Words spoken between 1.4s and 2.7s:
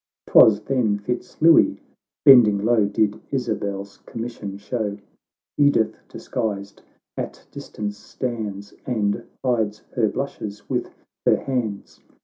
Louis, bending